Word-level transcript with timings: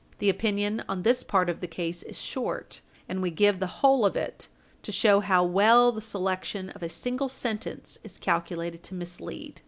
The 0.17 0.29
opinion 0.29 0.83
on 0.89 1.03
this 1.03 1.21
part 1.21 1.47
of 1.47 1.59
the 1.59 1.67
case 1.67 2.01
is 2.01 2.17
short, 2.19 2.81
and 3.07 3.21
we 3.21 3.29
give 3.29 3.59
the 3.59 3.67
whole 3.83 4.03
of 4.03 4.15
it 4.15 4.47
to 4.81 4.91
show 4.91 5.19
how 5.19 5.43
well 5.43 5.91
the 5.91 6.01
selection 6.01 6.71
of 6.71 6.81
a 6.81 6.89
single 6.89 7.29
sentence 7.29 7.99
is 8.03 8.17
calculated 8.17 8.81
to 8.81 8.95
mislead. 8.95 9.59